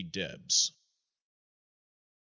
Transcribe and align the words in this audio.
Debs. 0.03 0.71
Mr. 0.71 0.73